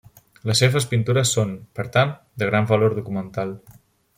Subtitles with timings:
[0.51, 3.57] Les seves pintures són, per tant, de gran valor documental.